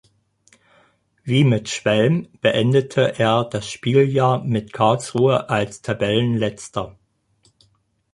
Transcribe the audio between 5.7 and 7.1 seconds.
Tabellenletzter.